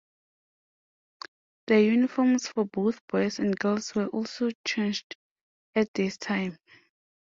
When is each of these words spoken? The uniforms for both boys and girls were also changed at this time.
The 1.67 1.79
uniforms 1.83 2.47
for 2.47 2.65
both 2.65 3.05
boys 3.07 3.37
and 3.37 3.55
girls 3.59 3.93
were 3.93 4.07
also 4.07 4.49
changed 4.65 5.15
at 5.75 5.93
this 5.93 6.17
time. 6.17 6.57